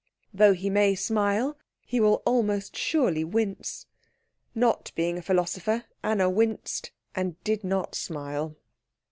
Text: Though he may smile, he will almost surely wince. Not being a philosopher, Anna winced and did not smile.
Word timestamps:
Though 0.33 0.53
he 0.55 0.71
may 0.71 0.95
smile, 0.95 1.59
he 1.85 1.99
will 1.99 2.23
almost 2.25 2.75
surely 2.75 3.23
wince. 3.23 3.85
Not 4.55 4.91
being 4.95 5.19
a 5.19 5.21
philosopher, 5.21 5.85
Anna 6.01 6.27
winced 6.27 6.89
and 7.13 7.35
did 7.43 7.63
not 7.63 7.93
smile. 7.93 8.55